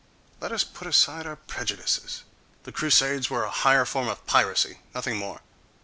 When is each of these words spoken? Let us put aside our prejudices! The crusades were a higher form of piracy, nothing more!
Let 0.39 0.51
us 0.51 0.63
put 0.63 0.87
aside 0.87 1.27
our 1.27 1.35
prejudices! 1.35 2.23
The 2.63 2.71
crusades 2.71 3.29
were 3.29 3.43
a 3.43 3.51
higher 3.51 3.85
form 3.85 4.07
of 4.07 4.25
piracy, 4.25 4.79
nothing 4.95 5.15
more! 5.17 5.41